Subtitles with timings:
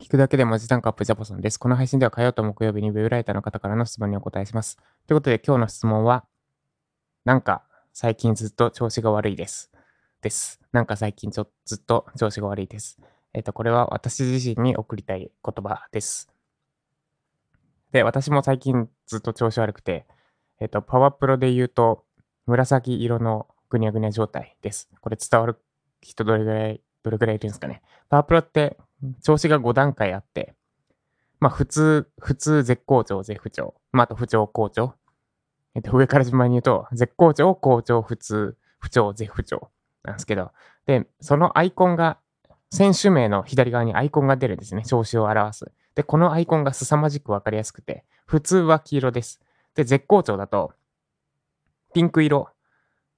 [0.00, 1.58] 聞くだけで文字単価アップジャパソンです。
[1.58, 4.78] この配信では火曜と木曜日にウェブライターの方からの質問にお答えします。
[5.06, 6.24] ということで今日の質問は、
[7.26, 9.70] なんか最近ずっと調子が悪いです。
[10.22, 10.58] です。
[10.72, 12.98] なんか最近ちょずっと調子が悪いです。
[13.34, 16.30] えっ、と、これは私自身に送りたい言葉です。
[17.92, 20.06] で、私も最近ずっと調子悪くて、
[20.60, 22.06] えっ、と、パワープロで言うと、
[22.46, 24.88] 紫色のぐにゃぐにゃ状態です。
[25.02, 25.58] これ伝わる
[26.00, 27.82] 人どれぐらい、どれぐらいいるんですかね。
[28.08, 28.78] パワープロって
[29.22, 30.54] 調子が5段階あって、
[31.38, 33.74] まあ普通、普通、絶好調、絶不調。
[33.92, 34.94] まああと不調、好調。
[35.74, 39.70] えっと、上から順番に言うと、絶好調、好調、普通、不調、絶不調
[40.02, 40.52] なんですけど、
[40.86, 42.18] で、そのアイコンが、
[42.72, 44.84] 選手名の左側にアイコンが出るんですね。
[44.84, 45.72] 調子を表す。
[45.96, 49.40] で、このアイコンが凄まじくわかりやすくて、普通は黄色です。
[49.74, 50.72] で、絶好調だと、
[51.92, 52.48] ピンク色。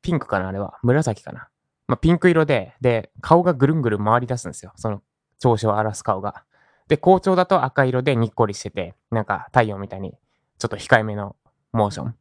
[0.00, 0.78] ピンクかなあれは。
[0.82, 1.48] 紫かな。
[1.86, 4.72] まあ、ピンク色で、で、顔がぐるんぐるん回り出すんですよ。
[4.76, 5.02] その
[5.38, 6.44] 調子を表す顔が。
[6.88, 10.12] で、好調だと赤色でにっこりしてて、なんか太陽みたいに
[10.58, 11.36] ちょっと控えめの
[11.72, 12.14] モーション。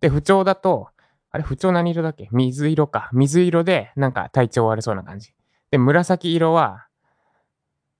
[0.00, 0.88] で、不調だと、
[1.30, 2.28] あれ不調何色だっけ？
[2.30, 3.10] 水色か。
[3.12, 5.34] 水色でなんか体調悪そうな感じ。
[5.70, 6.86] で、紫色は、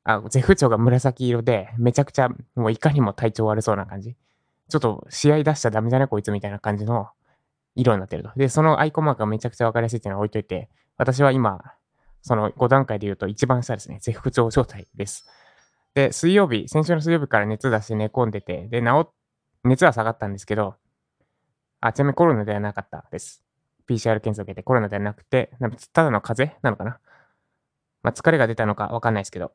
[0.05, 4.15] あ、絶不調が紫色で、めちゃくちゃもういかにも体調悪そうな感じ。
[4.69, 7.09] ちょっと試合出しちゃダメじゃねこいつみたいな感じの
[7.75, 8.31] 色になってると。
[8.37, 11.61] で、そのアイコンマークがめちゃくちゃわかりやすいっていうのは置いといて、私は今、
[12.27, 13.99] その5段階で言うと一番下ですね。
[14.01, 15.27] 絶不調状態です。
[15.95, 19.11] で、水曜日、先週の水曜日から熱出して寝込んでて、で、治、
[19.63, 20.75] 熱は下がったんですけど、
[21.81, 23.45] あ、ちなみにコロナではなかったです。
[23.87, 26.99] PCR 検査を受けてコロナではなくて、なんかただの風邪なのかな？
[28.03, 29.53] まあ、疲れが出たのかわかんないですけど。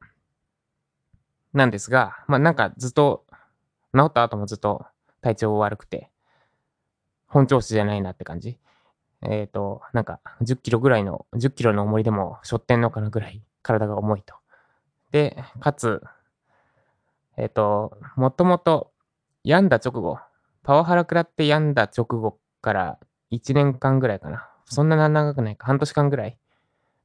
[1.53, 3.25] なんですが、まあ、なんかずっと、
[3.95, 4.85] 治った後もずっと
[5.21, 6.11] 体調悪くて、
[7.25, 8.59] 本調子じゃないなって感じ。
[9.21, 14.35] えっ、と、なんか10キロぐらいの、10キロの重りでも背負ってんのかなぐらい体が重いと。
[15.11, 16.01] で、かつ、
[17.37, 18.91] えっ、と、もともと
[19.43, 20.19] 病んだ直後、
[20.63, 22.99] パワハラ食らって病んだ直後から
[23.31, 24.49] 1年間ぐらいかな。
[24.65, 26.37] そんな長くないか、半年間ぐらい。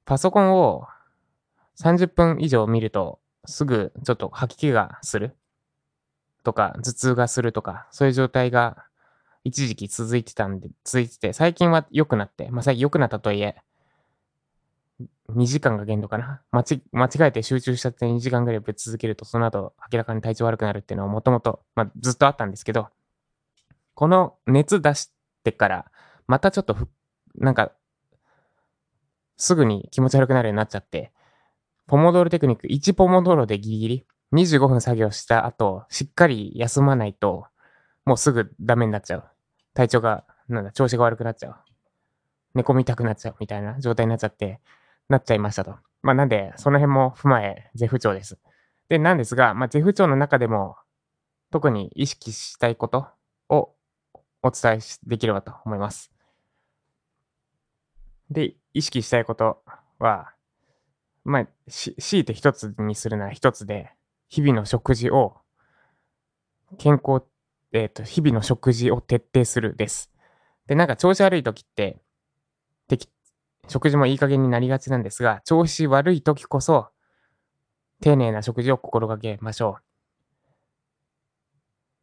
[0.05, 0.87] パソコンを
[1.81, 5.37] 30分以上見ると、すぐちょっと吐き気がする
[6.43, 8.85] とか、頭痛がするとか、そういう状態が
[9.45, 13.57] 一時期続いてたんで、続いてて、最近は良くなって、まあ最近良くなったとはいえ、
[15.29, 16.43] 2時間が限度かな。
[16.51, 16.81] 間違
[17.29, 22.89] えて集中しちゃって2時間ぐらいぶっ続けると、その後明らかに体調悪くなるっていうのはもともと、まあずっとあったんですけど、
[23.95, 25.13] この熱出し
[25.45, 25.91] てから、
[26.27, 26.89] またちょっとふ、
[27.37, 27.73] なんか、
[29.37, 31.13] すぐに気持ち悪くなるようになっちゃって、
[31.87, 37.47] ポモドーロテクニック1ポモドーロでギリギリ、25分作業した後、しっかり休まないと、
[38.05, 39.34] もうすぐダメになっちゃう。
[39.75, 41.57] 体調が、なんだ、調子が悪くなっちゃう。
[42.55, 44.61] 寝込みたくなっちゃうみたいな状態になっちゃって、
[45.09, 45.77] なっちゃいましたと。
[46.03, 48.39] まあなんで、その辺も踏まえ、絶不調です。
[48.89, 50.77] で、なんですが、まあ絶不調の中でも、
[51.51, 53.07] 特に意識したいこと
[53.49, 53.75] を
[54.43, 56.13] お伝えできればと思います。
[58.31, 59.63] で、意識したいこと
[59.99, 60.33] は、
[61.25, 63.93] まあ、し強いて一つにするなら一つで、
[64.29, 65.37] 日々の食事を、
[66.79, 67.25] 健康、
[67.75, 70.11] えっ、と、日々の食事を徹底するです。
[70.67, 71.99] で、なんか調子悪い時って、
[73.69, 76.89] 食事もいい加減になりがちなんですが、調子悪い時こそ、
[78.01, 79.85] 丁寧な食事を心がけましょう。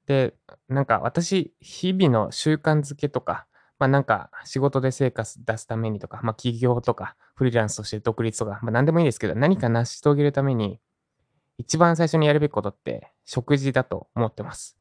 [0.08, 0.34] で、
[0.68, 3.48] なんか私、日々の習慣づけとか、
[3.80, 10.82] まあなんか仕事で成果出すためにとか、まあ起業とか、フリーランスとして独立とか、まあ何でもいいですけど、何か成し遂げるために、
[11.58, 14.81] 一番最初にやるべきことって、食事だと思ってます。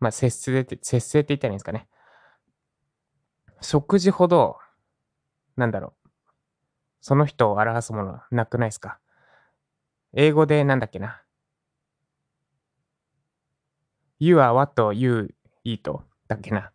[0.00, 1.88] まあ節制って、節制って言ったらいいんですかね。
[3.60, 4.58] 食事ほど、
[5.56, 6.08] なんだろう。
[7.00, 8.98] その人を表すものはなくないですか
[10.14, 11.22] 英語でなんだっけな。
[14.18, 16.72] You are what you eat だっけな。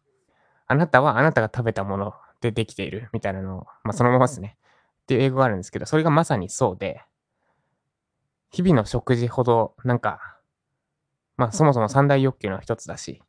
[0.67, 4.57] あなたはあなたが食べたものでできているみたいなのを、まあそのままですね。
[5.03, 7.01] っていう英語があるんですけど、それがまさにそうで、
[8.51, 10.37] 日々の食事ほど、なんか、
[11.37, 13.21] まあそもそも三大欲求の一つだし、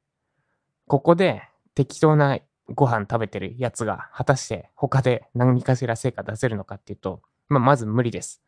[0.86, 1.42] ここで
[1.74, 8.42] 適当なご飯食べてるやつが、果たして他で何かしら成果出せるのかっていうと、まあまず無理です。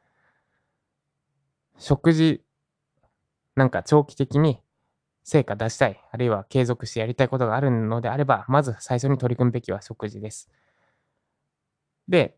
[1.79, 2.43] 食事、
[3.55, 4.61] なんか長期的に
[5.25, 10.49] 成果出したい、あるいは継続してやりたいことがあるのであれば、まず最初に取り組むべきは食事です。
[12.09, 12.37] で、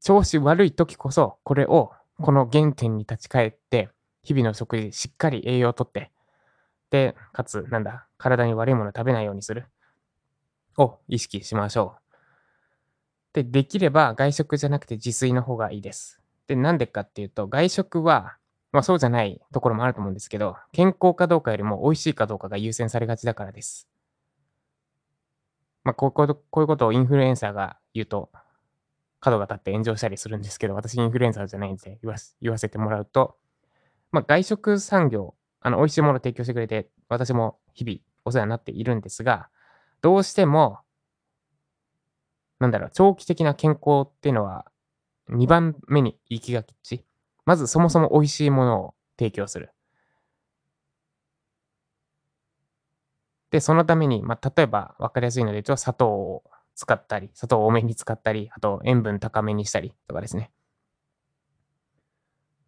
[0.00, 3.90] 調子悪い時こそ、これを、この原点に立ち返って、
[4.22, 6.12] 日々の食事、しっかり栄養をとって、
[7.32, 9.66] かつ、なんだ、体に悪いものを食べないようにする。
[10.76, 11.96] を意識しましょ
[13.32, 13.34] う。
[13.34, 16.20] で、できれば外食じゃなくて自炊の方がいいです。
[16.46, 18.36] で、なんでかっていうと、外食は
[18.72, 23.88] まあそうじゃないところもあると思うんですけど、健康かどうかよりも美味しいかどうかが優先されがちだからです。
[25.84, 28.30] まあこうここういうことをインフルエンサーが言うと、
[29.20, 33.36] 角が立って炎上したりするんですけど、私インフルエンサーじゃないんで言わ言わせてもらうと、
[34.12, 39.48] まあ外食産業、あの美味しいものを提供してくれて、私も日々お世話になっているんですが、
[40.00, 40.78] どうしても、
[42.60, 44.66] なんだろう、長期的な健康っていうのは
[45.30, 47.04] 2番目に行きがち。
[47.44, 49.72] まずそもそも美味しいものを提供する。
[53.50, 56.44] で、そのために、まあ、例えば分かりやすいので言うと、砂糖を
[56.74, 60.50] 使ったり、砂糖を多めに使ったり、あと塩分高めにしたりとかですね。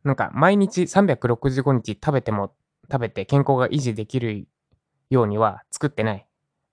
[0.02, 2.54] なんか毎日365日食べても
[2.90, 4.46] 食べて健康が維持できる
[5.10, 6.26] ようには作ってない。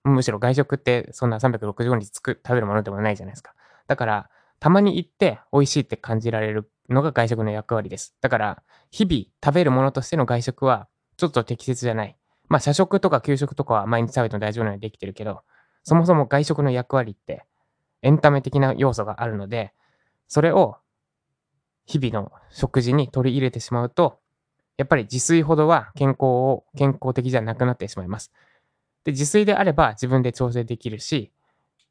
[0.04, 3.54] むしろ外食ってそんな365日つく食べるものでもないじゃないですか。
[3.86, 4.30] だから、
[4.60, 8.14] たまに行って美味しいって感じられるのが外食の役割です。
[8.20, 12.16] だから、日々食べるものとしての外食はちょっと適切じゃない。
[12.48, 15.42] まあ、社食とか給食とかは毎日食べても大丈夫なようにできてるけど、
[15.84, 17.44] そもそも外食の役割って
[18.02, 19.72] エンタメ的な要素があるので、
[20.26, 20.76] それを
[21.86, 24.20] 日々の食事に取り入れてしまうと、
[24.78, 28.32] やっぱり自炊ほどは健康を、健康的じゃなくなってしまいます。
[29.04, 31.32] で、自炊であれば自分で調整できるし、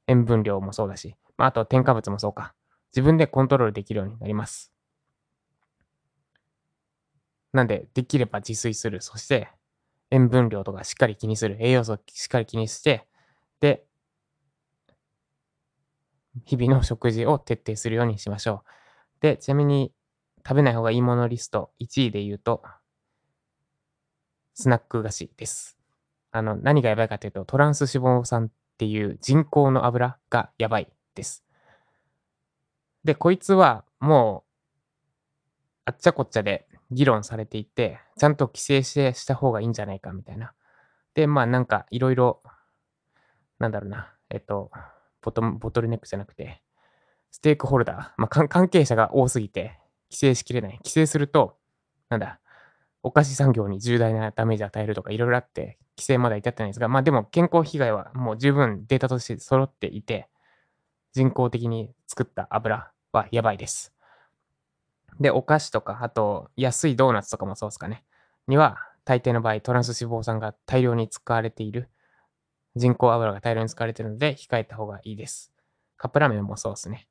[0.07, 2.56] 塩分量もそうだし、まあ、あと添加物もそうか。
[2.95, 4.72] 自分でコントロールできるようになります。
[7.51, 9.01] なんで、できれば自炊する。
[9.01, 9.50] そして、
[10.10, 11.57] 塩分量とかしっかり気にする。
[11.60, 13.06] 栄養素をしっかり気にして、
[13.60, 13.86] で、
[16.45, 19.22] 日々の食事を徹底するようにしましょう。
[19.22, 19.92] で、ちなみに、
[20.48, 22.63] 食べない方がいいものリスト1位で言うと、
[24.59, 25.77] スナック菓子です。
[26.31, 28.50] あの、何がやばいかというと、トランス脂肪酸っ
[28.80, 31.45] ていう人工の油がやばいです。
[33.04, 35.12] で、こいつはもう、
[35.86, 40.54] あっちゃこっちゃで議論されていて、ちゃんと規制してした方がいいんじゃないかみたいな。
[41.13, 42.42] で、まあなんかいろいろ、
[43.60, 44.71] なんだろうな、えっと、
[45.21, 46.63] ボトボトルネックじゃなくて、
[47.30, 49.80] ステークホルダー、まあ関係者が多すぎて、
[50.10, 50.71] 規制しきれない。
[50.77, 51.60] 規制すると、
[52.10, 52.39] なんだ、
[53.07, 60.27] お菓子産業に重大なダメージを与えるとかいろいろあって、規制まだ至ってないんですが、まあでも健康被害はもう十分データとして揃っていて、
[61.13, 63.94] 人工的に作った油はやばいです。
[65.21, 68.04] で、お菓子とか、あと安いドーナツとかもそうですかね。
[68.48, 71.89] には、大抵の場合、トランス脂肪酸が大量に使われている。
[72.75, 75.53] 人工油が大量に使われているので、控えた方がいいです。
[75.95, 77.07] カップラーメンもそうですね。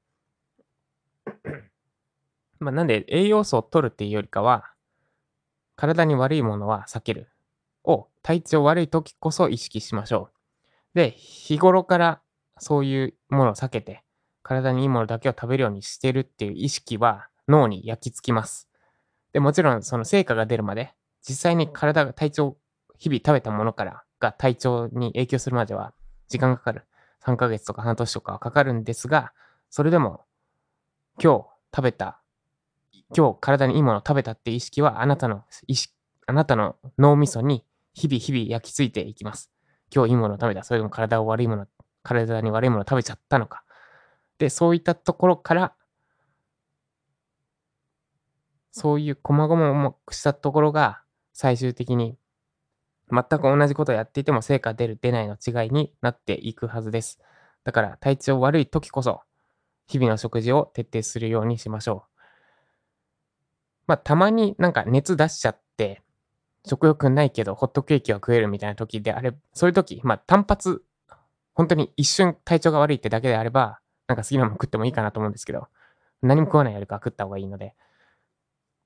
[2.60, 4.75] まあ、なんで、栄養素を取るっていうよりかは、
[5.76, 7.28] 体に悪いものは避ける。
[7.84, 10.30] を、体調悪い時こそ意識しましょ
[10.94, 10.98] う。
[10.98, 12.20] で、日頃から
[12.58, 14.02] そういうものを避けて、
[14.42, 18.68] 体にいいものだけを食べるようにしてるっていう意識は脳に焼き付きます。
[19.32, 20.94] で、もちろんその成果が出るまで、
[21.28, 22.56] 実際に体が体調、
[22.98, 25.92] 日々食べたものからが体調に影響するまでは
[26.28, 26.86] 時間かかる。
[27.24, 29.32] 3ヶ月とか半年とかはかかるんですが、
[29.68, 30.24] それでも
[31.22, 32.20] 今日食べた、
[33.14, 35.94] 今日体にいいものを食べたって意識はあなたの意識、
[36.26, 37.64] あなたの脳みそに
[37.94, 39.50] 日々日々焼き付いていきます。
[39.94, 40.64] 今日いいものを食べた。
[40.64, 41.66] それでも体を悪いもの、
[42.02, 43.62] 体に悪いものを食べちゃったのか。
[44.38, 45.74] で、そういったところから、
[48.72, 51.02] そういう細々くしたところが、
[51.32, 52.18] 最終的に
[53.10, 57.20] 全く同じことをやっていても成果出る出ないの違いになっていくはずです。
[57.64, 59.20] だから体調悪い時こそ
[59.86, 62.15] 日々の食事を徹底するようにしましょう。
[63.86, 66.02] まあたまになんか熱出しちゃって
[66.66, 70.82] 食欲ないけどホットケーキは食えるみたいな時であれ、そういう時、まあ単発、
[71.54, 75.68] 本当に一瞬体調が悪いってだけであればなんか好きなもの食ってもいいかなと思うんですけど、
[76.22, 77.74] 何も食わないよりか食った方がいいので、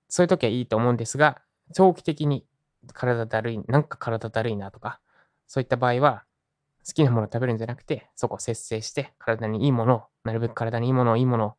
[0.08, 1.40] そういう時はいいと思うんですが、
[1.72, 2.44] 長期的に
[2.92, 5.00] 体だるい、なんか体だるいなとか、
[5.46, 6.24] そういった場合は、
[6.86, 11.54] 好きなものを食べるんじゃなくて、そこを節制して、体にいいものを、なるべく体にいいものを、いいものを、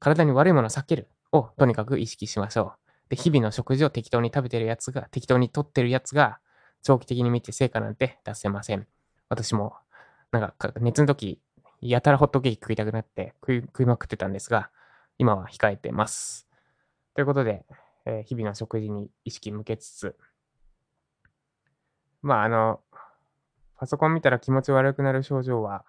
[0.00, 1.08] 体に悪いものを避ける。
[1.34, 2.74] をとにかく意識しましょ
[3.08, 3.10] う。
[3.10, 6.38] で、日々の食事を適当に食べてるやつが、適当にとってるやつが、
[6.82, 8.86] 長期的に見て成果なんて出せません。
[9.28, 9.74] 私も、
[10.30, 11.40] なんか、熱の時、
[11.80, 14.70] やたらホットケーキ食いたくなって食い食いまくってたんですが、
[15.18, 16.46] 今は控えてます。
[17.14, 17.66] ということで、
[18.06, 20.16] えー、日々の食事に意識向けつつ、
[22.22, 22.80] まあ、あの、
[23.76, 25.84] パソコン見たら気持ち悪くなる症状は、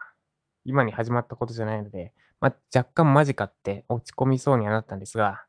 [0.65, 5.45] 今に始まったことじゃないので、まあ、若干マジかって落ち込みそうにはなったんですが、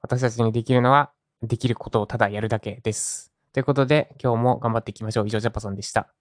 [0.00, 1.12] 私たちにできるのは、
[1.42, 3.32] できることをただやるだけです。
[3.52, 5.26] ということで、今日も頑張っていきましょう。
[5.26, 6.12] 以上、ジャパさんでした。